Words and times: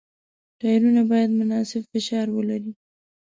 ټایرونه 0.59 1.01
باید 1.11 1.29
مناسب 1.39 1.81
فشار 1.91 2.27
ولري. 2.31 2.71